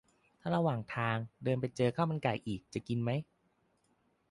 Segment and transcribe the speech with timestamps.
[0.39, 3.09] ถ้าระหว่างทาง เดินไปเจอข้าวมันไก่อีก จะกินไหม?